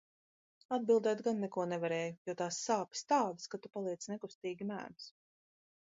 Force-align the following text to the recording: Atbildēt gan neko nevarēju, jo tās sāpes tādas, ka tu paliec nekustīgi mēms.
Atbildēt 0.77 1.19
gan 1.27 1.43
neko 1.43 1.65
nevarēju, 1.73 2.15
jo 2.29 2.35
tās 2.41 2.61
sāpes 2.69 3.07
tādas, 3.13 3.53
ka 3.53 3.61
tu 3.67 3.73
paliec 3.77 4.09
nekustīgi 4.15 4.71
mēms. 4.75 5.11